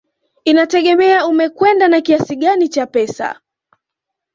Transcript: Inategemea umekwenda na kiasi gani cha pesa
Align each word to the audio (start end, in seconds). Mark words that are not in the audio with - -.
Inategemea 0.45 1.25
umekwenda 1.27 1.87
na 1.87 2.01
kiasi 2.01 2.35
gani 2.35 2.69
cha 2.69 2.85
pesa 2.87 3.39